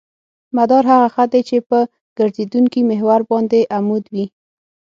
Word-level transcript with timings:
مدار 0.57 0.83
هغه 0.93 1.07
خط 1.15 1.29
دی 1.33 1.41
چې 1.49 1.57
په 1.69 1.79
ګرځېدونکي 2.17 2.81
محور 2.89 3.21
باندې 3.31 3.59
عمود 3.75 4.03
وي 4.13 4.25